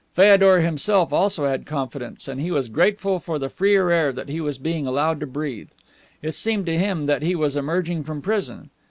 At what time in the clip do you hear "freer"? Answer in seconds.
3.51-3.91